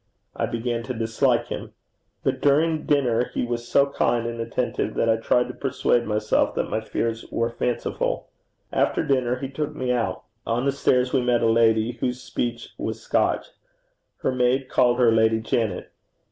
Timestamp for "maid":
14.31-14.69